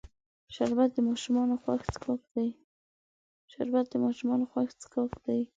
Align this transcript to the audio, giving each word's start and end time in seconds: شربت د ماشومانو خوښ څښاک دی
شربت 0.55 0.89
د 3.97 3.99
ماشومانو 4.23 4.49
خوښ 4.51 4.71
څښاک 4.81 5.11
دی 5.25 5.41